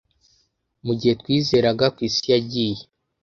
'Mugihe 0.83 1.13
twizeraga, 1.21 1.85
ku 1.95 1.99
isi 2.07 2.25
yagiye, 2.33 2.81